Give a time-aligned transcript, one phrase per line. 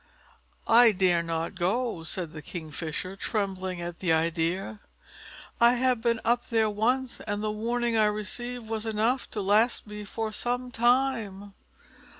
[0.67, 4.79] "I dare not go," said the Kingfisher, trembling at the idea;
[5.59, 9.85] "I have been up there once, and the warning I received was enough to last
[9.85, 11.53] me for some time."